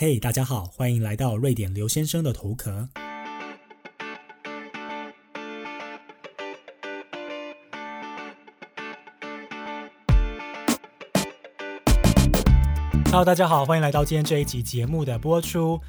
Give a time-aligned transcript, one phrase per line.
[0.00, 2.88] 嘿，大家好，欢迎来到瑞典刘先生的头壳。
[13.06, 15.80] Hello，大家好，欢迎来到今天这一集节目的播出。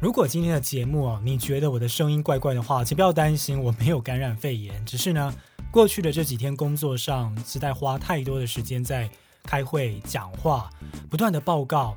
[0.00, 5.34] 如果今天的节目哦，你觉得我的声音怪怪的话，请不要担心，我没有感染肺炎，只是呢，
[5.70, 9.10] 过去的这几天工作上实在花太多的时间在
[9.42, 10.70] 开会、讲话，
[11.10, 11.94] 不断的报告。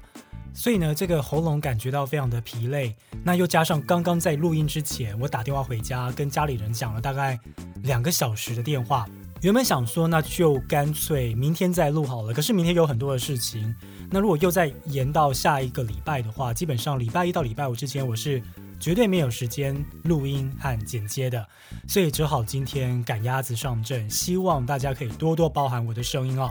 [0.54, 7.40] 所以呢，这个喉咙感觉到非常的疲累，那又加上刚刚在录音之前，我打电话回家跟家里人讲了大概
[7.84, 9.08] 两个小时的电话。
[9.42, 13.76] 原本想说那就干脆明天再录好了，可是明天有很多的事情。
[14.10, 18.42] 那如果又再延到下一个礼拜的话，基本上礼拜一到礼拜五之前，我是
[18.80, 21.46] 绝对没有时间录音和剪接的，
[21.90, 24.10] 所以只好今天赶鸭子上阵。
[24.10, 26.50] 希望大家可以多多包涵我的声音哦。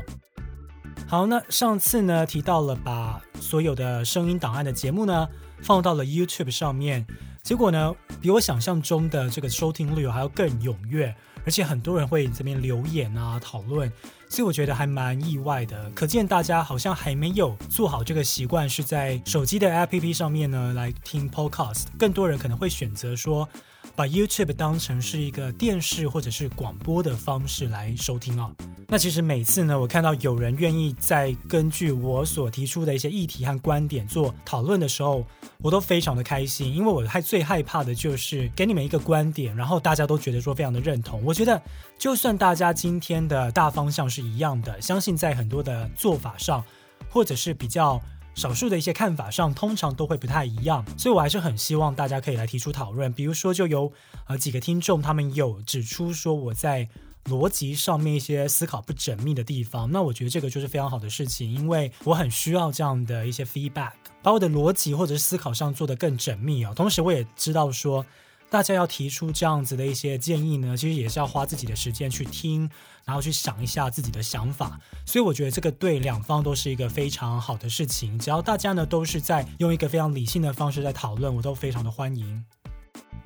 [1.12, 5.28] 好，那上次呢提到了把所有的声音档案的节目呢
[5.60, 7.06] 放到了 YouTube 上面，
[7.42, 13.92] 结果呢比我想象中的这个收听率还要更踊跃，而且很多人会这边留言啊讨论，
[14.26, 15.90] 所以我觉得还蛮意外的。
[15.90, 23.46] 可见大家好像还没有做好这个习惯，是在手机的 APP 上面呢来听 Podcast，更多人可能会选择说。
[23.94, 28.50] 把 YouTube 当成是一个电视或者是广播的方式来收听啊。
[28.92, 35.24] 那其实每次呢，我看到有人愿意在根据我所提出的一些议题和观点做讨论的时候，
[35.62, 41.24] 我都非常的开心，因为我害最害怕的就是给你们一个观点，然后大家都觉得说非常的认同。
[41.24, 41.58] 我觉得
[41.98, 46.62] 就算大家今天的大方向是一样的，相信在很多的做法上，
[47.08, 47.98] 或者是比较。
[48.34, 53.12] 少数的一些看法上，通常都会不太一样，所以我还是很希望大家可以来提出讨论。
[53.12, 53.92] 比如说，就有
[54.26, 56.88] 呃几个听众，他们有指出说我在
[57.26, 63.92] 逻辑上面一些思考不缜密的地方，那我觉得这个就是非常好的事情，因为我很需要这样的一些 feedback，
[64.22, 66.72] 把我的逻辑或者是思考上做得更缜密啊。
[66.74, 68.04] 同时，我也知道说。
[68.50, 72.68] 大家要提出这样子的一些建议呢，其实也是要花自己的时间去听，
[73.02, 74.78] 然后去想一下自己的想法。
[75.06, 78.18] 所以我觉得这个对两方都是一个非常好的事情。
[78.18, 82.44] 只要大家呢都是在用一个非常理性的方式在讨论，我都非常的欢迎。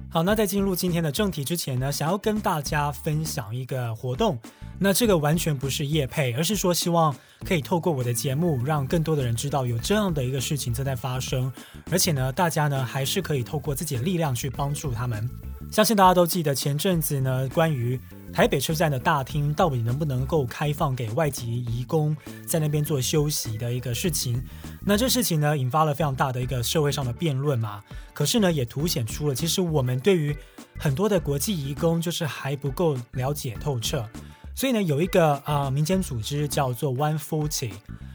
[0.08, 4.38] 好，那在进入今天的正题之前呢，想要跟大家分享一个活动。
[4.78, 11.52] 那这个完全不是业配，而是说希望可以透过我的节目，让更多的人知道有这样的一个事情正在发生，
[11.90, 15.28] 而且呢，大家呢还是可以透过自己的力量去帮助他们。
[15.70, 17.98] 相信大家都记得前阵子呢，关于
[18.36, 22.14] 台北车站的大厅到底能不能够开放给外籍移工
[22.46, 24.44] 在那边做休息的一个事情。
[24.84, 27.82] 那这事情呢，引发了非常大的一个社会上的辩论嘛。
[28.12, 30.36] 可是呢，也凸显出了其实我们对于
[30.78, 34.06] 很多的国际移工就是还不够了解透彻。
[34.54, 37.72] 所以呢，有一个啊民间组织叫做 One Forty，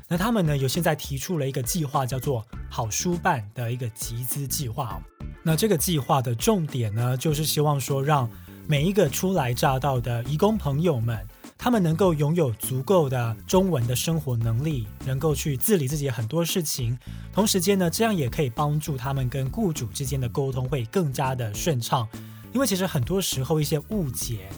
[0.08, 5.02] 那他们呢有现在提出了一个计划，叫做好书办的一个集资计划。
[5.42, 8.30] 那这个计划的重点呢，就是希望说让
[8.68, 11.28] 每一个初来乍到的义工朋友们，
[11.58, 16.98] 他们能够拥有足够的中文的生活能力，能够去自理自己很多事情。
[17.34, 22.08] 同时间呢，这样也可以帮助他们跟雇主之间的沟通会更加的顺畅。
[22.54, 24.50] 因为其实很多时候一些误解。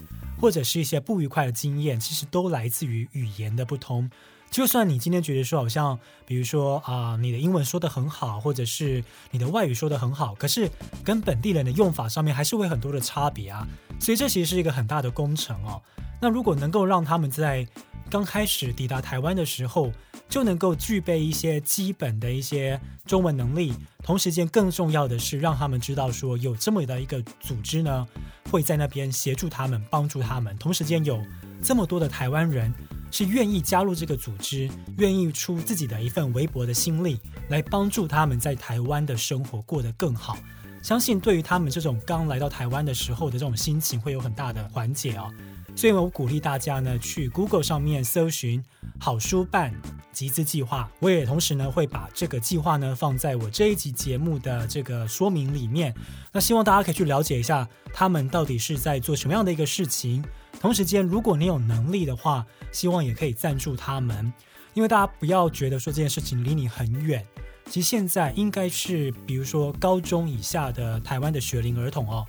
[0.42, 4.10] 或者是一些不愉快的经验，其实都来自于语言的不同。
[4.54, 5.98] 就算你今天觉得说，好像
[6.28, 10.70] 比如说啊，你的英文说的很好，或者是你的外语说的很好，可是
[11.04, 13.68] 跟本地人的用法上面还是会很多的差别啊。
[14.00, 15.82] 所以这其实是一个很大的工程哦。
[16.22, 17.68] 那如果能够让他们在
[18.12, 19.92] 刚开始抵达台湾的时候，
[20.30, 28.08] 就能够具备一些基本的一些中文能力，同时间更重要的是让他们知道说有这么的一个组织呢，
[28.52, 31.20] 会在那边协助他们、帮助他们，同时间有
[31.64, 32.72] 这么多的台湾人
[33.14, 37.20] 是愿意加入这个组织，愿意出自己的一份微薄的心力
[37.50, 40.36] 来帮助他们在台湾的生活过得更好。
[40.82, 45.32] 相信对于他们这种刚来到台湾的时候的这种心情会有很大的缓解哦。
[45.76, 48.64] 所以我鼓励大家呢去 Google 上面搜寻
[49.00, 49.72] 好书办。
[50.12, 55.92] 集资计划，我也同时呢会把这个计划呢放在我这一集节目的这个说明里面。
[56.32, 60.24] 那希望大家可以去了解一下他们到底是在做什么样的一个事情。
[60.64, 64.32] 同时间，如果你有能力的话，希望也可以赞助他们。
[64.74, 67.22] 因为大家不要觉得说这件事情离你很远，
[67.66, 72.26] 其实现在应该是比如说高中以下的台湾的学龄儿童哦，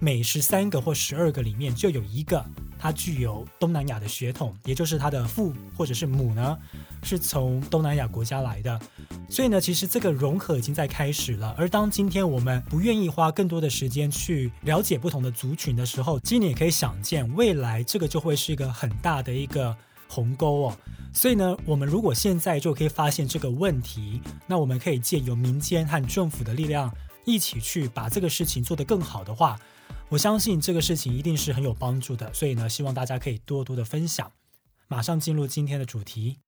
[0.00, 2.42] 每十三个或十二个里面就有一个。
[2.82, 6.58] 他具有东南亚的血统，也就是他的父或者是母呢，
[7.04, 8.80] 是从东南亚国家来的。
[9.30, 11.54] 所以呢，其实这个融合已经在开始了。
[11.56, 19.76] 而当今天我们不愿意花更多的时间去了解不同的族群的时候，其实你也可以想见，未来这个就会是一个很大的一个
[20.08, 20.76] 鸿沟哦。
[21.12, 26.92] 所以呢，我们如果现在就可以发现这个问题，那我们可以借由民间和政府的力量
[27.24, 29.56] 一起去把这个事情做得更好的话，
[30.08, 32.32] 我相信这个事情一定是很有帮助的。
[32.32, 34.30] 所以呢，希望大家可以多多的分享。
[34.88, 36.38] 马上进入今天的主题。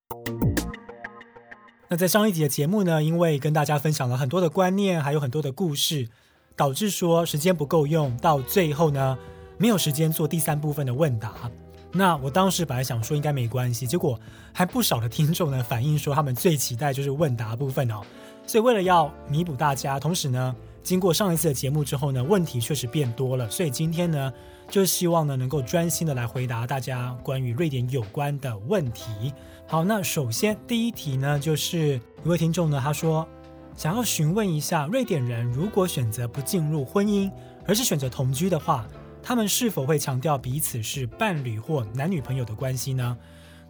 [1.89, 6.09] 那在上一集的节目呢，因为跟大家分享了很多的观念，还有很多的故事，
[6.57, 9.17] 导致说时间不够用，到最后呢，
[9.59, 11.51] 没有时间做第三部分的问答。
[11.93, 14.19] 那我当时本来想说应该没关系，结果
[14.53, 18.01] 还不少的听众呢反映说他们最期待就是问答部分哦。
[18.47, 24.31] 所以为了要弥补大家，同时呢，经过上一次的节目之后呢，问题确实变多了，所以今天呢，
[24.69, 29.33] 就希望呢能够专心的来回答大家关于瑞典有关的问题。
[29.67, 33.27] 好，那首先第一题呢，就是一位听众呢，他说
[33.75, 37.33] 想要询问一下，瑞典人如果选择不进入婚姻，
[37.67, 38.87] 而是选择同居的话，
[39.23, 43.17] 他们是否会强调彼此是伴侣或男女朋友的关系呢？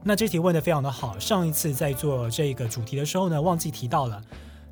[0.02, 1.16] 那这题问的非常的好。
[1.20, 4.20] 上一次在做这个主题的时候呢，忘记提到了。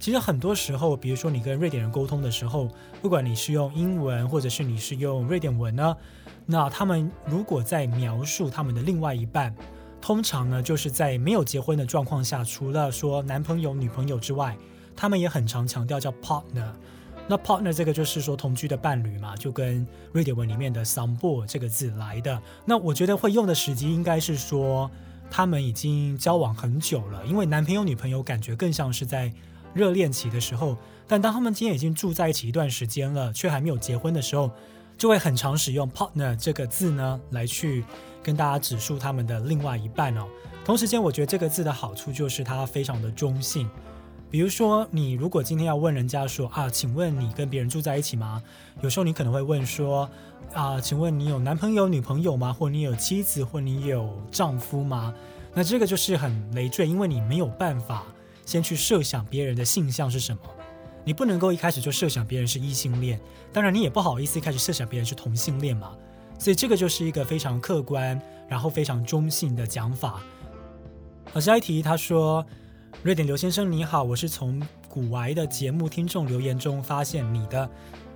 [0.03, 2.69] 其实很多时候，比如说你跟瑞典人沟通的时候，
[3.01, 5.97] 不管你是用英文，或者是你是用瑞典文呢，
[6.45, 9.55] 那他们如果在描述他们的另外一半。
[10.01, 14.57] 通常呢，就是在没有结婚的状况下，除了说男朋友、女朋友之外，
[14.97, 16.73] 他们也很常强调叫 partner。
[17.29, 22.43] 那 partner 这个就是说同居的伴侣嘛，就跟瑞典文里面的 sambo 这个字来的。
[22.65, 24.91] 那我觉得会用的时机应该是说
[25.31, 29.33] 他们已经交往很久了，因为男朋友、女朋友感觉更像是在
[29.75, 30.77] 热恋期的时候。
[31.07, 34.51] 但当他们今天已经住在一起一段时间了，却还没有结婚的时候，
[34.97, 37.85] 就会很常使用 partner 这个字呢来去。
[38.25, 40.29] 跟大家指述他们的另外一半哦。
[40.65, 43.69] 同时间，我觉得这个字的好处就是它非常的中性。
[44.31, 48.41] 比如说，你如果今天要问人家说啊，请问你跟别人住在一起吗？
[48.81, 50.09] 有时候你可能会问说
[50.55, 52.53] 啊，请问你有男朋友、女朋友吗？
[52.53, 55.13] 或你有妻子，或你有丈夫吗？
[55.53, 58.05] 那这个就是很累赘，因为你没有办法
[58.45, 60.43] 先去设想别人的性向是什么，
[61.05, 63.21] 你不能够一开始就设想别人是异性恋，
[63.53, 65.93] 当然你也不好意思一开始设想别人是同性恋嘛。
[66.39, 70.21] 所以这个就是一个非常客观，然后非常中性的讲法。
[71.33, 72.45] 好，下一题，他说
[73.05, 77.71] ：“瑞典刘先生你好，我是从古玩的节目听众留言中发现你的。”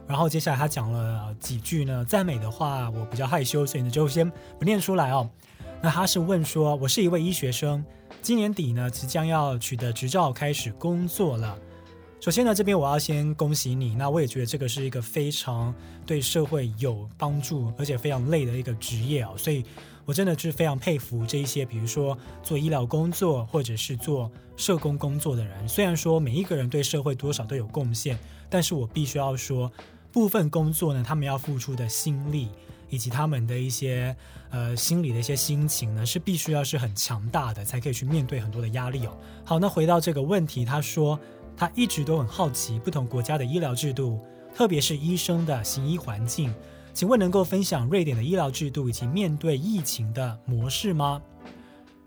[0.08, 4.28] 然后接下来他讲了几句呢，赞美的话，我比较害羞，所以呢就先
[4.58, 5.31] 不念出来哦。
[5.81, 7.84] 那他是问说：“我是一位医学生，
[8.26, 11.56] 今年底呢即将要取得执照，开始工作了。”
[12.19, 13.94] 首先呢，这边我要先恭喜你。
[13.94, 15.73] 那我也觉得这个是一个非常
[16.05, 19.34] 对社会有帮助，而且非常累的一个职业哦。
[19.37, 19.64] 所以
[20.05, 25.69] 我真的是非常佩服这一些，比如说做医疗工作或者是做社工工作的人。
[25.69, 28.19] 虽然说每一个人对社会多少都有贡献，
[28.50, 29.70] 但是我必须要说，
[30.11, 32.49] 部分工作呢，他们要付出的心力
[32.88, 34.14] 以及他们的一些
[34.50, 39.16] 呃心理的一些心情呢，是必须要是很强大的，才可以去面对很多的压力哦。
[39.44, 41.18] 好，那回到这个问题，他说。
[41.58, 44.20] 他一直都很好奇不同国家的医疗制度，
[44.54, 46.54] 特别是医生的行医环境。
[46.92, 51.18] 请问能够分享瑞典的医疗制度以及面对疫情的模式吗？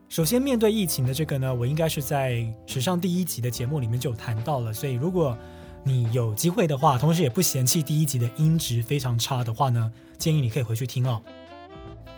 [0.08, 4.72] 首先，面对疫情的这个呢，我应该是在史上第一集的节目里面就谈到了。
[4.72, 5.36] 所以，如果
[5.84, 11.22] 你有机会的话，同时也不嫌弃第一集的音质非常差的话呢，建议你可以回去听哦。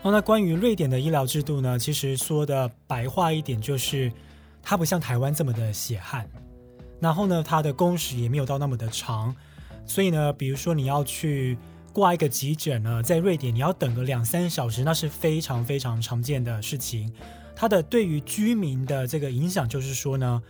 [0.02, 4.12] 好，那关于瑞典的医疗制度呢，其实说的白话一点，就是
[4.62, 6.28] 它不像台湾这么的血汗。
[7.00, 9.34] 然后呢，它的工时也没有到那么的长，
[9.86, 11.56] 所以呢，比如说你要去
[11.92, 17.12] 挂一个急诊呢，在瑞典你要等个两三小时，那是非常非常常见的事情。
[17.54, 20.42] 它的对于居民的这个影响就是说呢，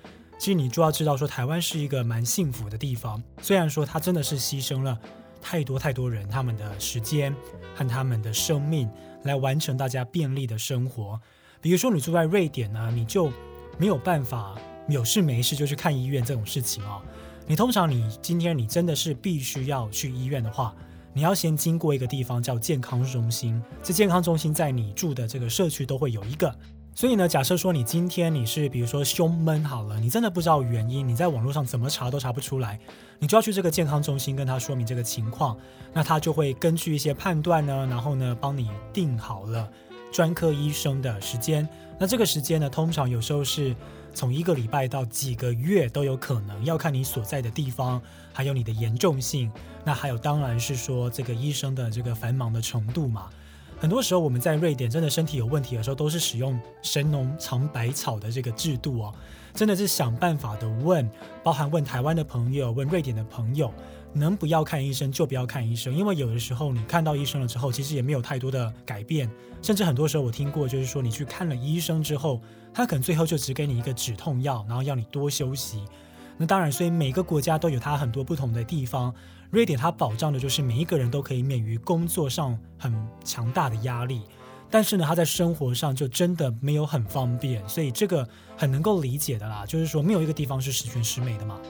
[0.43, 4.99] 其实你就要知道说，台湾是一个蛮幸福的地方，虽然说它真的是牺牲了
[5.41, 7.33] 太多太多人他们的时间
[7.77, 8.91] 和他们的生命
[9.23, 11.21] 来完成大家便利的生活。
[11.61, 13.31] 比如说你住在瑞典呢，你就
[13.79, 14.59] 没有办法。
[14.89, 17.01] 有事没事就去看医院这种事情哦，
[17.47, 20.75] 你通常你今天你真的是必须要去医院的话，
[21.13, 26.53] 你要先经过一个地方叫健康中心，这健康中心在你住的这个社区都会有一个。
[26.95, 32.79] 所以呢，假设说你今天你是比如说胸闷好了，你真的不知道原因，你在网络上怎么查都查不出来，
[33.19, 35.57] 你就要去这个健康中心跟他说明这个情况，
[35.93, 39.69] 那他就会根据一些判断呢，然后呢帮你定好了
[40.13, 41.69] 专科医生的时间。
[41.99, 43.75] 那这个时间呢，通常有时候是。
[44.15, 47.99] 从一个礼拜到几个月都有可能，要看你所在的地方，
[48.31, 49.51] 还有你的严重性。
[49.87, 53.31] 那还有，当然是说这个医生的这个繁忙的程度嘛。
[53.83, 59.13] 很多时候我们在瑞典真的身体有问题的时候，都是使用神农尝百草的这个制度哦，
[59.55, 61.11] 真的是想办法的问，
[61.43, 63.75] 包含问台湾的朋友，问瑞典的朋友，
[64.13, 69.29] 能不要看医生就不要看医生，因为有的时候你看到医生了之后，其实也没有太多的改变，
[69.61, 72.41] 甚至很多时候我听过，就是说你去看了医生之后，
[72.73, 75.85] 他可能最后就只给你一个止痛药，然后要你多休息。
[76.37, 79.13] 那当然，所以每个国家都有它很多不同的地方。
[79.53, 82.91] 瑞典它保障的就是每一个人都可以免于工作上很
[83.23, 84.23] 强大的压力，
[84.71, 91.61] 但是呢，他在生活上就真的没有很方便，所以这个很能够理解的啦，就是说没有一个地方是十全十美的嘛。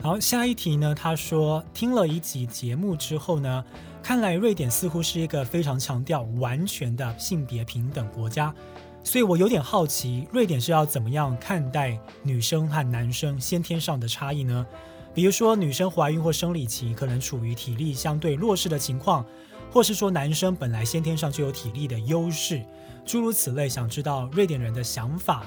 [0.00, 0.94] 好，下一题呢？
[0.94, 3.64] 他说听了一集节目之后呢，
[4.04, 8.54] 看来瑞典似乎是一个非常强调完全的性别平等国家，
[9.02, 14.66] 所以我有点好奇，瑞典是要怎么样看待女生和男生先天上的差异呢？
[15.14, 19.24] 比如说，女生怀孕或生理期可能处于体力相对弱势的情况，
[19.72, 22.62] 或是说男生本来先天上就有体力的优势，
[23.04, 23.68] 诸如此类。
[23.68, 25.44] 想知道瑞典人的想法。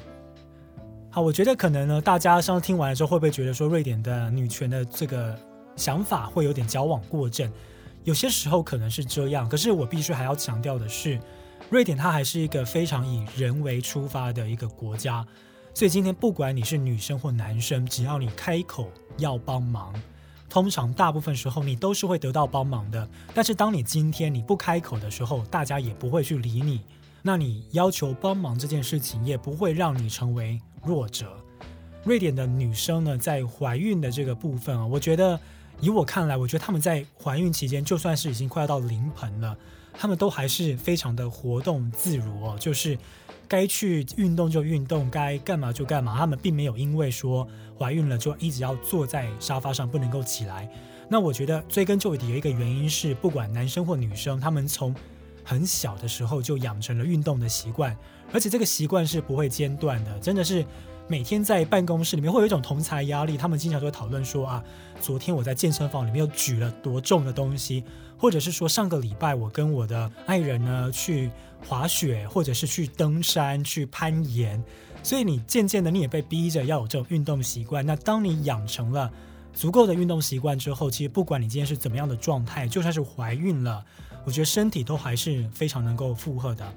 [1.10, 5.38] 好，我觉得可能呢，大家上次听完了之后，会不会觉得说瑞典的女权的这个
[5.75, 7.50] 想法会有点矫枉过正？
[8.03, 11.20] 有些时候可能是这样，可是我必须还要强调的是，
[11.71, 15.25] 瑞典它还是一个非常以人为出发的一个国家，
[15.73, 19.93] 所以今天不管你是女生或男生，只要你开口要帮忙，
[20.49, 23.07] 通常大部分时候你都是会得到帮忙的。
[23.33, 26.81] 但是当你今天你不开口的时候，大家也不会去理你。
[27.21, 31.31] 那你要求帮忙这件事情也不会让你成为弱者。
[32.03, 35.39] 瑞典的女生呢，在怀孕的这个部分啊，我觉得
[35.79, 39.55] 以我看来，我觉得他们在怀孕期间，就算是已经快要到临盆了，
[40.01, 42.98] 他们都还是非常的活动自如哦，就是
[43.48, 46.17] 该去运动就运动，该干嘛就干嘛。
[46.17, 50.67] 他们并没有因为说怀孕了就一直要坐在沙发上不能够起来。
[51.08, 54.96] 那我觉得追根究底有一个原因是，不管男生或女生，他们从
[55.43, 57.96] 很小的时候就养成了运动的习惯，
[58.34, 60.17] 而且这个习惯是不会间断的。
[60.17, 60.65] 真的是
[61.08, 64.63] 每天在办公室里面会有一种同才压力，他们经常都会讨论说啊，
[65.01, 67.84] 昨天我在健身房里面又举了多重的东西，
[68.17, 71.29] 或者是说上个礼拜我跟我的爱人呢去
[71.67, 74.63] 滑雪，或者是去登山、去攀岩。
[75.03, 77.86] 所以你渐渐的你也被逼着要有这种运动习惯。
[77.86, 79.12] 那当你养成了
[79.51, 83.84] 足够的运动习惯之后，其实不管你今天是怎么样的状态，就算是怀孕了。
[84.24, 86.72] 我觉得身体都还是非常能够负荷的。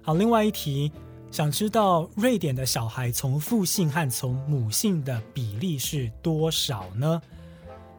[0.00, 0.92] 好，另外一题，
[1.36, 7.20] 想知道瑞典的小孩从父性和从母性的比例是多少呢？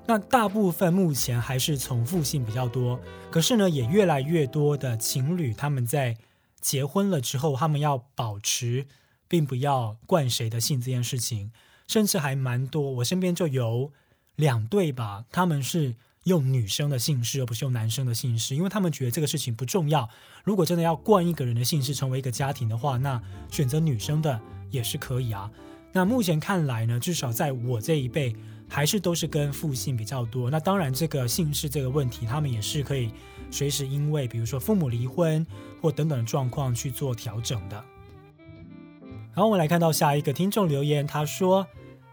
[0.08, 6.18] 那大部分目前还是从父性比较多，可是呢，也越来越多的情侣他们在
[6.60, 8.88] 结婚了之后，他们要保持
[9.28, 11.52] 并不要惯谁的姓这件事情，
[11.88, 12.94] 甚至还蛮多。
[12.94, 13.92] 我身边就有
[14.36, 15.94] 两对吧，他们是。
[16.28, 20.08] 用女生的姓氏，而不是用男生的姓氏，因为他们觉得这个事情不重要。
[20.44, 25.50] 如果真的要冠一个人的姓氏成为一个家庭的话，那选择女生的也是可以啊。
[25.94, 28.36] 那目前看来呢，至少在我这一辈，
[28.68, 30.52] 还是都是跟父姓比较多。
[30.52, 33.10] 那当然，这个姓氏这个问题，他们也是可以
[33.50, 35.48] 随时因为比如说父母离婚
[35.82, 37.82] 或等等的状况去做调整的。
[39.34, 41.66] 然后我们来看到下一个听众留言，他说：“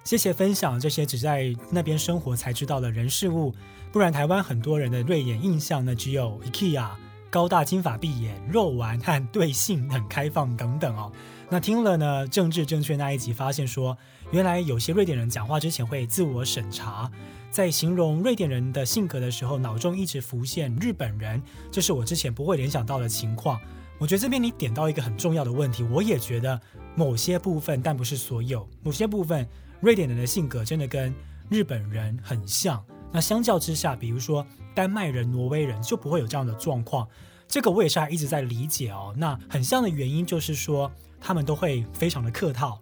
[0.05, 3.55] 谢谢分享这些只在那边生活才知道的人事物。”
[3.91, 6.91] 不然，台湾很多人的瑞典印象呢，只有 IKEA、
[7.31, 11.11] 高大金发碧眼、肉丸和对性很开放等等哦。
[11.49, 13.97] 那听了呢，政治正确那一集，发现说，
[14.33, 17.11] 原来有些瑞典人讲话之前会自我审查，
[17.51, 23.61] 在形容瑞典人的性格的时候，脑中一直浮现日本人，这是我之前不会联想到的情况。
[23.99, 26.61] 我觉得这边你点到一个很重要的问题，我也觉得
[26.97, 29.49] 某些部分，但不是所有，某些部分
[29.85, 31.15] 瑞典人的性格真的跟
[31.51, 32.83] 日本人很像。
[33.13, 37.07] 那相较之下，比如说丹麦人、挪威人就不会有这样的状况。
[37.47, 39.15] 这个我也是还一直在理解哦。
[39.15, 42.81] 那很像的原因就是说，他们都会非常的客套。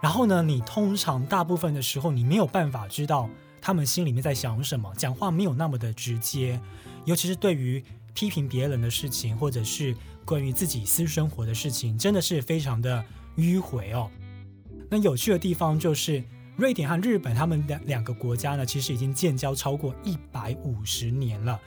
[0.00, 3.28] 然后呢，你通常大部分的时候，你没有办法知道
[3.60, 6.60] 他们心里面在想什么，讲话没有那么的直接。
[7.06, 7.84] 尤其是对于
[8.14, 13.04] 批评别人的事情，或者是关于自己私生活的事情，真的是非常的
[13.36, 14.08] 迂回哦。
[14.88, 16.22] 那有趣的地方就是。
[16.56, 21.60] 瑞典和日本，他们的两个国家呢，其实已经建交超过一百五十年了。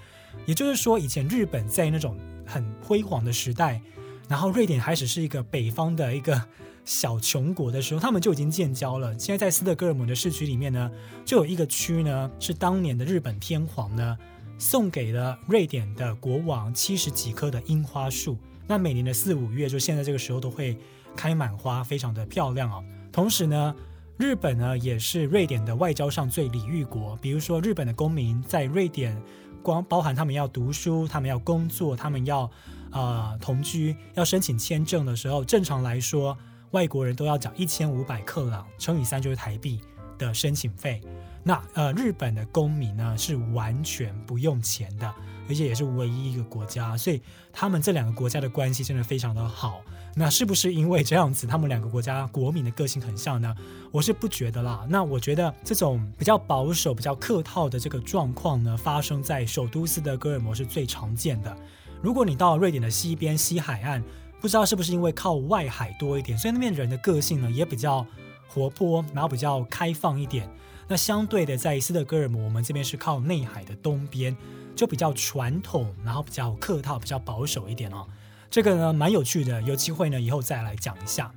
[0.48, 3.80] 也就是说，以前日本在那种很辉煌的时代，
[4.28, 6.44] 然后瑞典开始是一个北方的一个
[6.86, 9.18] 小穷国的时候，他们就已经建交了。
[9.20, 10.90] 现在在斯德哥尔摩的市区里面呢，
[11.24, 14.18] 就有一个区呢，是当年的日本天皇呢
[14.58, 18.36] 送给了瑞典的国王七十几棵的樱花树。
[18.66, 20.76] 那每年的四五月，就现在这个时候都会
[21.16, 22.84] 开满花，非常的漂亮哦。
[23.12, 23.76] 同时呢。
[24.20, 27.16] 日本呢，也是瑞典的外交上最礼遇国。
[27.22, 29.18] 比如说，日本的公民在瑞典，
[29.64, 32.52] 光包含他们要读书，他们要工作，他们要
[32.92, 36.38] 呃同居要申请签证的时候，正常来说
[36.72, 39.80] 外国人都要缴一千五百克朗乘以三就是台币
[40.18, 41.02] 的申请费。
[41.42, 45.08] 那呃日本的公民呢是完全不用钱的，
[45.48, 47.22] 而且也是唯一一个国家，所以
[47.54, 49.82] 他们这两个国家的关系真的非常的好。
[50.20, 53.56] 那是不是因为这样子，他们两个国家国民的个性很像呢？
[53.90, 54.86] 我是不觉得啦。
[54.90, 61.56] 那我觉得这种比较保守、比较客套的这个状况呢，发生在首都斯德哥尔摩是最常见的。
[62.02, 64.04] 如果你到瑞典的西边西海岸，
[64.42, 68.06] 不知道是不是因为靠外海多一点，所以那边人的个性呢也比较
[68.50, 70.50] 活泼，然后比较开放一点。
[70.90, 74.36] 那相对的，在斯德哥尔摩，我们这边是靠内海的东边，
[74.76, 78.06] 就比较传统，然后比较客套、比较保守一点哦。
[78.50, 81.32] 这个呢蛮有趣的，有机会呢以后再来讲一下。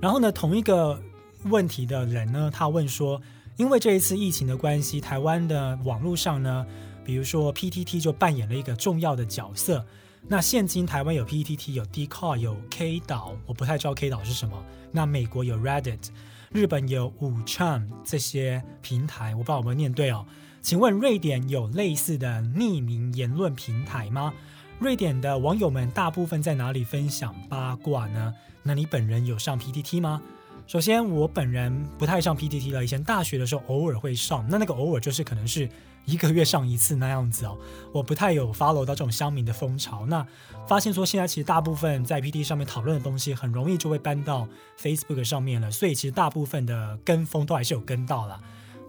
[0.00, 1.00] 然后呢，同一个
[1.44, 3.20] 问题的人呢，他问说，
[3.56, 6.66] 因为这一次疫情的关系，台湾的网络上呢，
[7.02, 9.84] 比如说 PTT 就扮演了一个重要的角色。
[10.28, 14.62] 那现今台湾有 PTT，有 d c a r 有 K 岛，我不太知道 K 岛是什么。
[14.90, 16.08] 那美国有 Reddit，
[16.50, 20.26] 日本有五昌这些平台，我不知道有没有念对哦。
[20.60, 24.34] 请问瑞典有类似的匿名言论平台吗？
[24.78, 28.34] 瑞典的网友们大部分在哪里分享八卦呢？
[28.62, 30.20] 那你本人有上 PTT 吗？
[30.66, 32.84] 首先，我本人不太上 PTT 了。
[32.84, 35.66] 以前大学的时候偶尔会上，那那个偶尔就是可能是
[36.04, 37.56] 一个月上一次那样子哦。
[37.90, 40.04] 我不太有 follow 到这种乡民的风潮。
[40.06, 40.26] 那
[40.68, 44.46] 发现说现在其实大部分在 PTT 上面讨论的东西，很容易就会搬到
[44.78, 45.70] Facebook 上面了。
[45.70, 48.38] 所以其实大部分的跟风都还是有跟到了。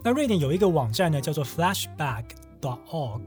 [0.04, 3.22] 那瑞典有一个网站呢，叫做 Flashback.org。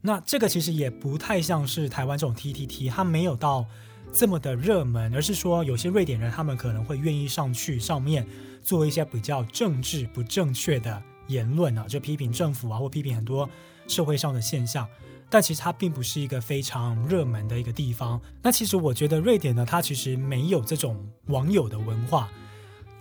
[0.00, 3.66] 那这个其实也不太像是台湾这种 T T T，它没有到
[4.12, 8.26] 这么的热门，而是说有些瑞典人他们可能会愿意上去上面
[8.62, 13.48] 做一些比较政治不正确的言论啊，就批评政府啊，或批评很多
[13.88, 14.86] 社会上的现象。
[15.28, 18.18] 但其实它并不是一个非常热门的一个地方。
[18.40, 22.30] 那其实我觉得瑞典呢，它其实没有这种网友的文化，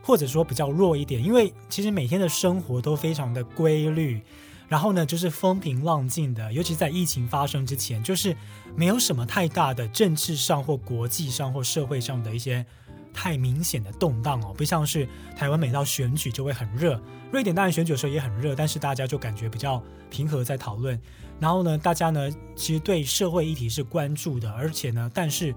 [0.02, 4.20] 或者说比较弱一点，因为其实每天的生活都非常的规律。
[4.68, 8.36] 然后呢，就是风平浪静的，尤其在疫情发生之前，就是
[8.76, 12.66] 没有什么太大的政治上或国际上或社会上的一些
[13.14, 17.02] 太明显的动荡哦，不像是台湾每到选举就会很热，
[17.32, 21.00] 瑞典当然选举的时候也很热，但是大家就感觉比较平和在讨论。
[21.40, 25.56] 然后呢，大家呢其实对社会议题是关注的，而且呢，但是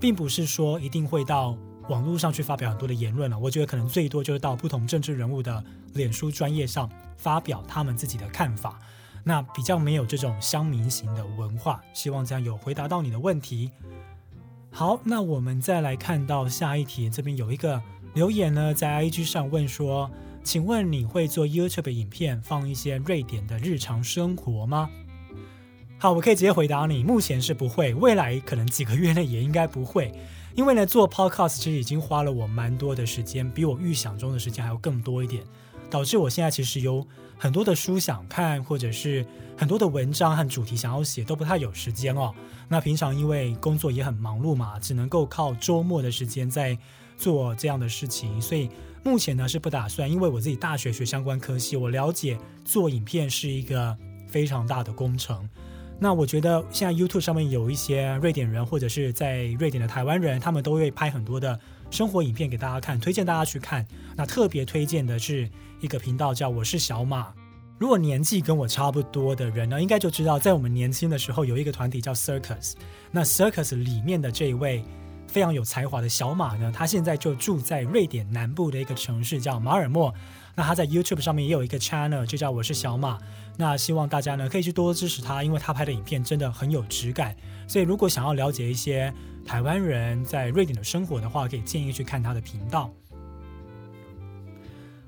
[0.00, 1.56] 并不是说一定会到
[1.90, 3.38] 网络上去发表很多的言论了。
[3.38, 6.90] 我觉得可能最多就是到不同政治人物的脸书专业上。
[7.20, 8.78] 发表他们自己的看法，
[9.24, 11.82] 那比较没有这种乡民型的文化。
[11.92, 13.70] 希望这样有回答到你的问题。
[14.70, 17.78] 好，那我们再来看到下一题，这边有一个
[18.14, 20.10] 留言呢，在 IG 上问说
[20.42, 24.88] ：“请问你会做 YouTube 影片，放一些瑞典的日常生活吗？”
[26.00, 30.10] 好，我可以直接回答你，目前是不会，未来可能几个月内也应该不会，
[30.54, 35.42] 因为呢，做 Podcast 其实已经花了我蛮多的时间，比我预想中的时间还要更多一点。
[35.88, 37.04] 导致我现在其实有
[37.36, 42.32] 很多的书想看，或者是很多的文章和主题想要写，都不太有时间哦。
[42.68, 46.78] 那平常因为工作也很忙碌嘛，只能够靠周末的时间在
[47.16, 48.70] 做这样的事情，所以
[49.02, 50.08] 目前呢是不打算。
[50.08, 53.96] 因为我自己大学学相关科系，我了解做影片是一个
[54.28, 55.48] 非常大的工程。
[56.02, 61.60] 那我觉得现在 YouTube 上面有一些瑞典人，或者是在瑞典的台湾人，他们都会拍很多的。
[61.90, 63.84] 生活影片给大家看，推荐大家去看。
[64.14, 67.32] 那特别推荐的是一个频道，叫我是小马。
[67.78, 72.74] 如果年纪跟我差不多的人呢，应该就知道，在我们年轻的时候有一个团体叫 Circus。
[73.10, 74.84] 那 Circus 里面的这一位
[75.26, 80.14] 非常有才华的小马呢，他现在就住在瑞典南部的一个城市叫马尔默。
[80.54, 83.18] 那他在 YouTube 上面也有一个 channel，就叫我是小马。
[83.56, 87.36] 那希望大家呢可以去多多支持他，因为他拍的影片真的很有质感。
[87.68, 89.12] 所以如果想要了解一些
[89.44, 92.90] 台湾人在瑞典的生活的话，可以建议去看他的频道。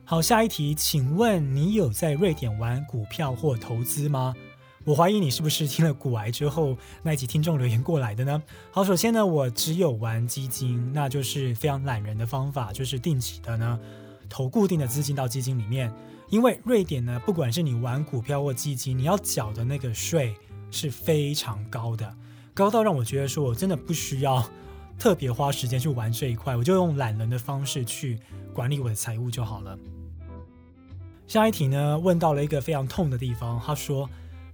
[0.05, 4.35] 好，下一题，请问你有在瑞典玩股票或投资吗？
[4.85, 8.43] 我怀疑你是不是听了股癌之后那一集听众留言过来的呢？
[8.73, 13.79] 好，首先呢，我只有玩基金，那就是非常懒人的方法，就是定期的呢
[14.33, 15.93] 投固定的资金到基金里面。
[16.31, 20.35] 因为瑞典呢，不管是你玩股票或基金，你要缴的那个税
[20.71, 22.17] 是非常高的。
[22.55, 24.43] 高到让我觉得说，我真的不需要
[24.99, 28.19] 特别花时间去玩这一块，我就用懒人的方式去
[28.55, 29.79] 管理我的财务就好了。
[31.27, 34.09] 下一题呢，问到了一个非常痛的地方，他说：“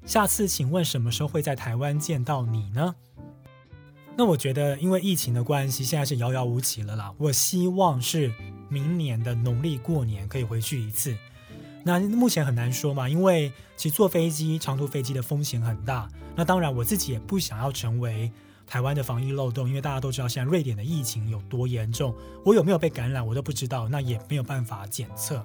[0.04, 2.94] 下次请问什么时候会在台湾见到你呢？”
[4.18, 7.14] 那我觉得，因为疫情的关系，现在是遥遥无期了啦。
[7.18, 8.32] 我希望是
[8.68, 11.16] 明年的农历过年可以回去一次。
[11.84, 16.08] 那目前很难说嘛，因为其实坐飞机长途飞机的风险很大。
[16.36, 18.30] 那当然我自己也不想要成为
[18.66, 25.44] 台湾的防疫漏洞，因为大家都知道现在瑞典的疫情有多严重，我有没有被感染我都不知道，那也没有办法检测。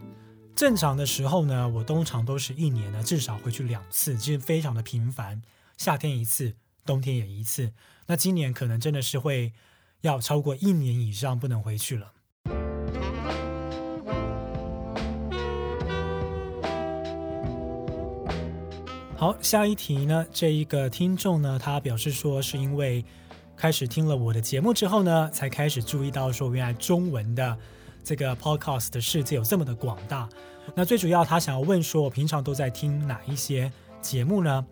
[0.56, 5.42] 正常的时候呢，我通常都是一年呢至少回去两次，其实非常的频繁，
[5.78, 6.56] 夏天一次，
[6.86, 7.72] 冬天也一次。
[8.08, 9.54] 那今年可能真的是会
[10.02, 12.13] 要超过一年以上不能回去了。
[19.24, 20.26] 好，下一题呢？
[20.34, 23.06] 这一个听众呢，他表示说，是因为
[23.56, 27.58] 开始听了我的节目之后呢，才开始注意到说，原来中文的
[28.04, 30.28] 这个 podcast 的世界有这么的广大。
[30.76, 34.66] 那最主要，他想要问说，我平常都在听哪一些节目呢？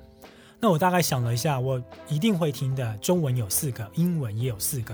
[0.59, 4.93] 那我大概想了一下，我一定会听的中文有四个，英文也有四个。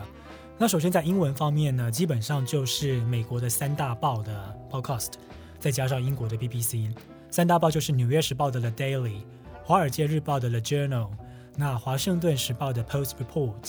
[0.59, 5.13] 那首先在英文方面呢，基本上就是美国的三大报的 podcast，
[5.57, 6.95] 再加上英国的 BBC。
[7.31, 9.09] 三大报就是《纽约时报》的 The Daily。
[9.67, 11.09] 《华尔街日报》的《The Journal》，
[11.57, 13.61] 那《华盛顿时报》的《Post Report，》，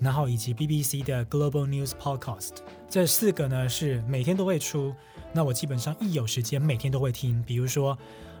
[0.00, 2.54] 然后以及 BBC 的 Global News Podcast，
[2.90, 4.92] 这四个呢是每天都会出。
[5.32, 7.40] 那我基本上一有时间，每天都会听。
[7.44, 7.96] 比如说，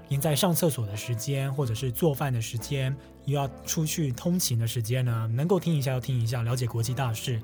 [0.08, 2.92] 您在上厕所的时间，或者是做饭的时间，
[3.26, 7.40] 又要出去通勤的时间呢，能够听一下就听一下，了解国际大事。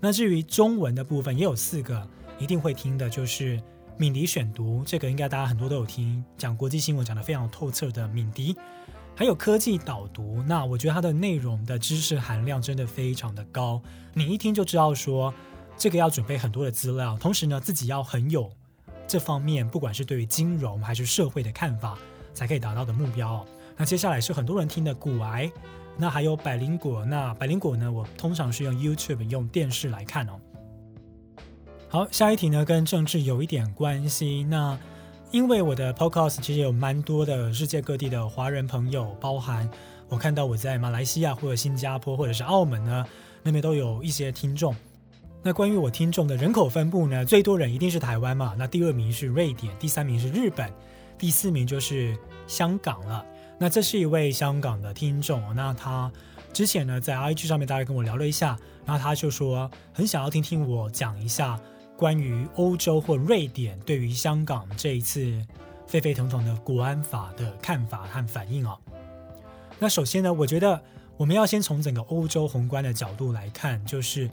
[0.00, 2.06] 那至于中文的部分，也有四个
[2.38, 3.58] 一定会听的，就是
[3.96, 8.54] 敏迪选读，这个应该大家很多都有听，讲国际新闻讲得非常透彻的敏迪。
[9.18, 13.82] 还有科技导读，那我觉得它的内容的知识含量真的非常的高，
[14.14, 15.34] 你一听就知道说
[15.76, 18.48] 这个要准备很多的资料，同时呢自己要很有
[19.08, 21.98] 这方面，不管是对于金融还是社会的看法，
[22.32, 23.44] 才可以达到的目标。
[23.76, 25.50] 那接下来是很多人听的古癌，
[25.96, 30.38] 那还有百灵果，那百灵果呢，我通常是用 YouTube 用电视来看哦。
[31.88, 34.78] 好，下一题呢跟政治有一点关系，那。
[35.30, 39.68] 因为我的 podcast 其实有蛮多的世界各地的华人朋友，包含
[40.08, 43.04] 我看到我在马来西亚或者新加坡或者是澳门呢，
[43.42, 44.74] 那边都有一些听众。
[45.42, 50.72] 那关于我听众的人口分布呢，最多人一定是台湾嘛，那第二名是瑞典，第三名是日本，
[51.18, 53.22] 第四名就是香港了。
[53.58, 56.10] 那这是一位香港的听众，那他
[56.54, 61.60] 之前呢在 IG 上面大概跟我聊了一下，然后他就说很想要听听我讲一下。
[61.98, 65.44] 关于欧洲或瑞典对于香港这一次
[65.84, 68.78] 沸沸腾腾的国安法的看法和反应哦，
[69.80, 70.80] 那首先呢，我觉得
[71.16, 74.30] 我们要先从整个欧洲宏观的角度来看，就是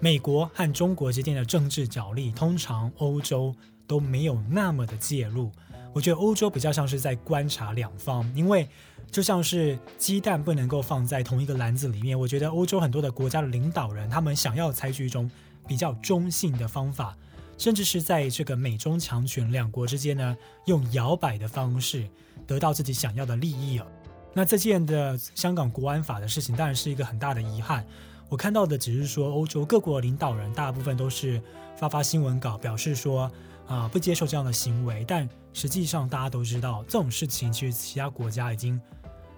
[0.00, 3.54] 美国和中国之间的政治角力，通常欧洲
[3.86, 5.52] 都没有那么的介入。
[5.92, 8.68] 我觉得欧洲比较像是在观察两方，因为
[9.12, 12.18] 就像是鸡蛋不能够放在同一个篮子里面。
[12.18, 15.30] 我觉得欧洲很多的国家的领导人，他们想要采取一种。
[15.66, 17.16] 比较中性的方法，
[17.56, 22.08] 甚至是在这个美中强权两国之间呢，用摇摆的方式
[22.46, 23.86] 得到自己想要的利益哦。
[24.32, 27.86] 那这件的香港国安法的事情，当然是一个很大的遗憾。
[28.28, 31.40] 我看到的只是说，欧洲各国领导人大部分都是
[31.76, 33.30] 发发新闻稿，表示说
[33.66, 35.04] 啊不接受这样的行为。
[35.06, 38.80] 但实际上大家都知道，这种事情其实其他国家已经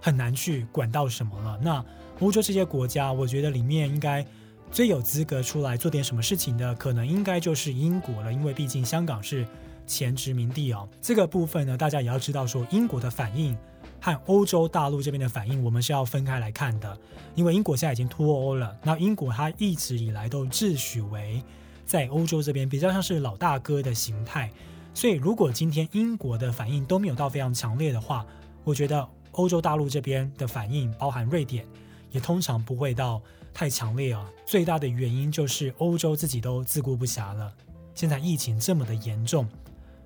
[0.01, 1.59] 很难去管到什么了。
[1.63, 1.85] 那
[2.21, 4.27] 欧洲这些国家，我觉得里面应该。
[4.71, 9.47] 最有资格出来做点什么事情的，可能应该就是英国了，因为毕竟香港是
[9.87, 10.87] 前殖民地哦。
[11.01, 13.57] 这个部分呢，大家也要知道，说英国的反应
[14.01, 16.99] 和欧洲大陆这边的反应，我们是要分开来看的。
[17.35, 21.43] 因为英国现在已经脱欧了，那英国它一直以来都自诩为
[21.87, 24.51] 在欧洲这边比较像是老大哥的形态，
[24.93, 28.27] 所以如果今天英国的反应都没有到非常强烈的话，
[28.63, 31.65] 我觉得欧洲大陆这边的反应，包含瑞典，
[32.11, 33.23] 也通常不会到。
[33.57, 34.31] 太强烈啊！
[34.45, 37.51] 最大的原因就是欧洲自己都自顾不暇了。
[37.95, 39.49] 现在疫情这么的严重，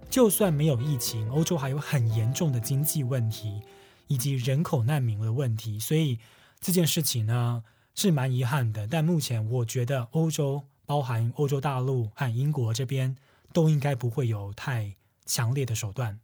[0.08, 3.60] 就算没有疫情，欧洲还有很严重的经济问题
[4.06, 5.80] 以及人口难民的问题。
[5.80, 6.20] 所以
[6.60, 7.64] 这件事情呢
[7.96, 8.86] 是蛮遗憾的。
[8.86, 13.16] 但目前我觉得欧洲，包含欧洲大陆和英国这边，
[13.52, 14.94] 都应该不会有太
[15.26, 16.20] 强烈的手段。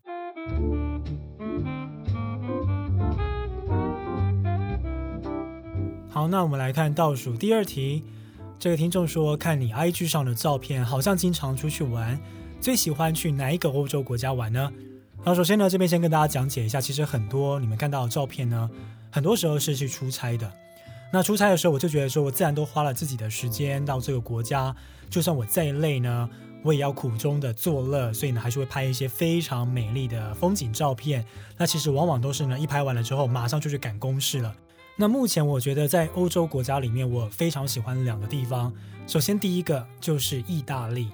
[6.16, 8.02] 好，那我们来看倒数第二题。
[8.58, 12.18] 这个听众说，看你 IG 上的照片，好像经常出去玩，
[12.58, 14.72] 最喜欢去哪一个欧洲国家玩呢？
[15.22, 18.70] 好，首先呢，这边先跟大家讲解一下，其实很多你们看到的照片呢，
[19.10, 20.50] 很多时候是去出差的。
[21.12, 24.74] 那出差的时候，我就觉得说，我自然都花了自己的时间到这个国家，
[25.10, 26.30] 就算我再累呢，
[26.62, 31.22] 我也要苦中的作乐，所以呢，还是会拍一些非常美丽的风景照片。
[31.58, 34.56] 那其实往往都是呢，一拍完了之后，马上就去赶公事了。
[34.98, 38.72] 那目前我觉得在欧洲国家里面，我非常喜欢两个地方。
[39.06, 41.10] 首先第一个就是意大利，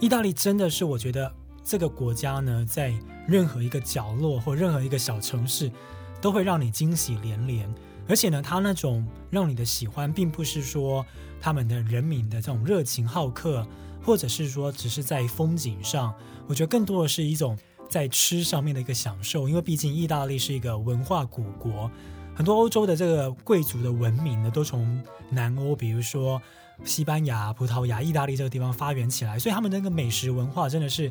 [0.00, 1.30] 意大利真的是我觉得
[1.62, 2.94] 这个国家呢，在
[3.26, 5.70] 任何一个角落或任何一个小城市，
[6.18, 7.72] 都会让你惊喜连连。
[8.08, 11.04] 而且呢，他那种让你的喜欢，并不是说
[11.38, 13.66] 他们的人民的这种热情好客，
[14.02, 16.14] 或者是说只是在风景上。
[16.46, 19.46] 我觉得更多的是一种在吃上面的一个享受。
[19.46, 21.90] 因为毕竟意大利是一个文化古国，
[22.36, 26.40] 很多欧洲的这个贵族的文明呢，都从南欧，比如说
[26.84, 31.10] 西班牙、葡萄牙、意大利这个地方发源起来，所以他们的那个美食文化真的是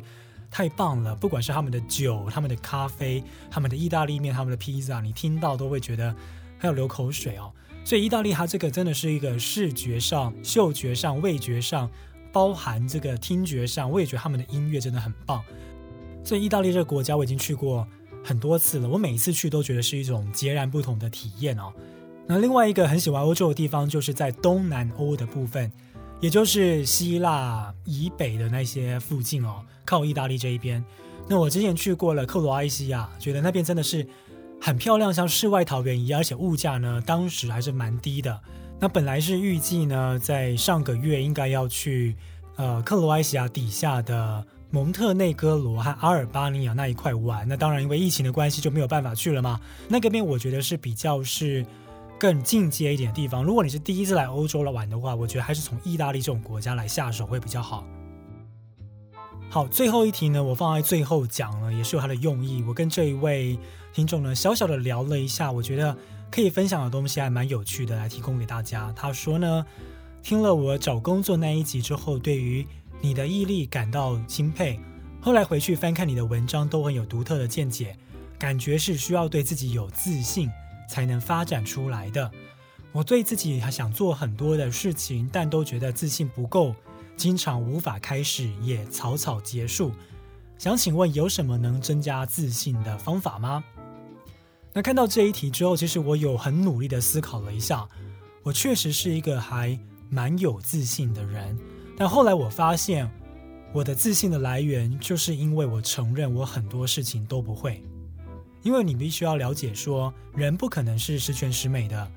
[0.50, 1.14] 太棒了。
[1.16, 6.14] 不管是他们的酒、他们的咖啡、他们的意大利面、他们的披萨，你听到都会觉得。
[6.58, 7.52] 还有流口水哦，
[7.84, 11.86] 所以意大利它这个真的是一个视觉上、嗅觉上、味觉上，
[12.32, 15.44] 包含这个听觉上，我也觉得他们的音乐真的很棒。
[16.24, 17.86] 所以意大利这个国家我已经去过
[18.26, 21.72] 很多次了，我每一次去都觉得是一种截然不同的体验哦。
[22.26, 25.70] 那另外一个很喜欢欧洲的地方，就是在东南欧的部分，
[26.20, 30.84] 也就是希腊以北的那些附近哦，靠意大利这一边。
[31.28, 34.06] 那我之前去过了克罗埃西亚，觉得那边真的是。
[34.58, 38.40] 很漂亮，像世外桃源一样，而且物价呢，当时还是蛮低的。
[38.80, 42.16] 那本来是预计呢，在上个月应该要去
[42.56, 47.46] 呃克罗埃西亚底下的蒙特内哥罗和阿尔巴尼亚那一块玩。
[47.48, 49.60] 那当然因为疫情的关系就没有办法去了嘛。
[49.88, 51.64] 那个边我觉得是比较是
[52.18, 53.44] 更进阶一点的地方。
[53.44, 57.86] 如果你是第一次来欧洲来玩的话，我觉得还是从意大利这种国家来下手会比较好。
[59.48, 62.64] 好，最后一题呢，我放在最后讲了，也是有它的用意。
[62.66, 63.58] 我跟这一位
[63.92, 65.96] 听众呢，小小的聊了一下，我觉得
[66.30, 68.92] 可以分享的东西还蛮有趣的，来提供给大家。
[68.96, 69.64] 他说呢，
[70.22, 72.66] 听了我找工作那一集之后，对于
[73.06, 74.80] 你的毅力感到钦佩。
[75.20, 77.96] 后来回去翻看你的文章，都很有独特的见解，
[78.36, 80.50] 感觉是需要对自己有自信
[80.90, 82.28] 才能发展出来的。
[82.90, 86.74] 我对自己还想做很多的事情，但都觉得自信不够。
[87.16, 89.92] 经常无法开始，也草草结束。
[90.58, 93.62] 想请问有什么能增加自信的方法吗？
[94.72, 97.86] 那看到这一题之后，其实我有很努力的思考了一下。
[98.42, 99.78] 我确实是一个还
[100.10, 101.56] 蛮有自信的人，
[101.96, 103.10] 但后来我发现，
[103.72, 107.82] 我的自信的来源就是因为我承认我很多事情都不会。
[108.62, 112.10] 因为你必须要了解，说人不可能是十全十美的，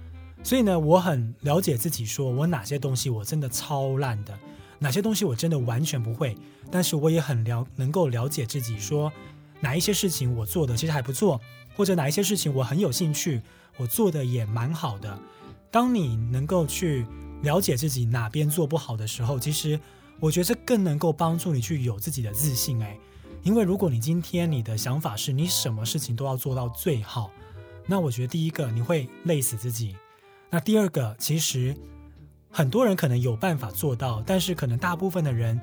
[0.43, 4.37] 所以呢，我很了解自己，说我哪些东西我真的超烂的。
[4.79, 6.35] 哪些东西我真的完全不会，
[6.71, 9.11] 但是我也很了能够了解自己，说
[9.59, 11.39] 哪一些事情我做的其实还不错，
[11.75, 13.41] 或者哪一些事情我很有兴趣，
[13.77, 15.19] 我做的也蛮好的。
[15.69, 17.05] 当你能够去
[17.41, 19.79] 了解自己哪边做不好的时候，其实
[20.19, 22.79] 我觉得这更能够帮助你去有自己的自信。
[22.81, 22.99] 诶，
[23.43, 27.31] 因为如果你今天你的想法是你什么事情都要做到最好，
[27.85, 29.95] 那我觉得第一个你会累死自己，
[30.49, 31.75] 那第二个其实。
[32.51, 35.61] 很多人可能有办法做到，但是可能大部分的人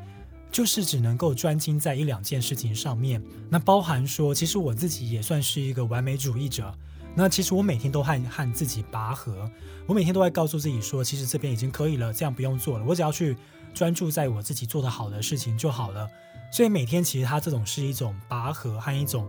[0.52, 3.20] 就是只能够专精在一两件事情上面。
[3.50, 6.72] 那包含说，其实我自己也算是一个完美主义者。
[7.16, 9.50] 那其实我每天都和和自己拔河，
[9.86, 13.36] 我每天都在告诉自己说，其实这边已经可以了，这样不用做了，我只要去
[13.72, 16.06] 专注在我自己做的好的事情就好了。
[16.52, 19.26] 所以每天其实它这种是一种拔河和一种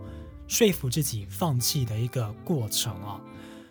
[0.48, 3.20] 说服自己放弃的一个过程啊。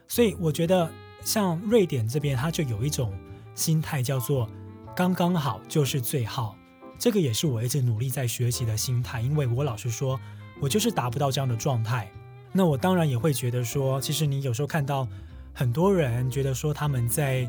[0.09, 0.91] 所以我觉得
[1.23, 3.17] 像瑞典这边，它就有一种。
[3.57, 4.47] 心态叫做
[4.95, 6.55] 刚刚好就是最好，
[6.99, 9.23] 这个也是我一直努力在学习的心态。
[9.23, 10.21] 因为我老实说，
[10.61, 12.13] 我就是达不到这样的状态。
[12.57, 15.07] 那我当然也会觉得说，其实你有时候看到
[15.53, 17.49] 很多人觉得说他们在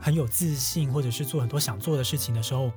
[0.00, 2.72] 很有自信，或者是做很多想做的事情的时候，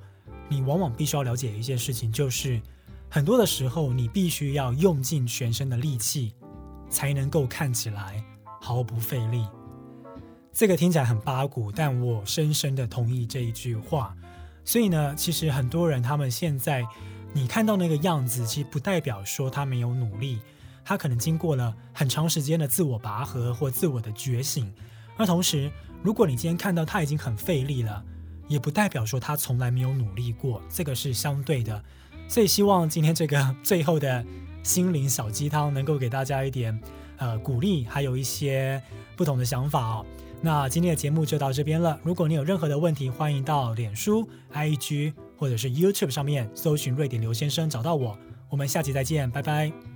[0.47, 2.61] 你往往必须要了解一件事情，就是
[3.09, 6.33] 很多的时候你必须要用尽全身的力气，
[6.89, 8.23] 才能够看起来
[8.61, 9.45] 毫不费力。
[10.53, 14.15] 这个听起来很八股，但我深深的同意这一句话。
[14.63, 16.85] 所以呢，其实很多人他们现在
[17.33, 20.39] 你看到那个样子，其实不代表说他没有努力，
[20.83, 24.73] 他可能经过了很长时间的自我拔河或自我的觉醒。
[25.17, 28.03] 而同时，如果你今天看到他已经很费力了，
[28.47, 31.83] 也不代表说他从来没有努力过，这个是相对的。
[32.27, 34.25] 所以希望今天这个最后的
[34.63, 36.79] 心灵小鸡汤能够给大家一点
[37.17, 38.81] 呃鼓励，还有一些
[39.15, 40.05] 不同的想法哦。
[40.41, 41.99] 那今天的节目就到这边了。
[42.03, 48.17] 如果你有任何的问题，欢迎到脸书、IG 或者是 YouTube 上面搜寻“瑞典刘先生”找到我。
[48.49, 49.90] 我们下期再见，拜拜。